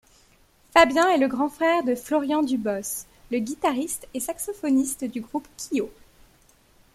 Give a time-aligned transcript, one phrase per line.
[0.73, 5.91] Fabien est le grand-frère de Florian Dubos, le guitariste et saxophoniste du groupe Kyo.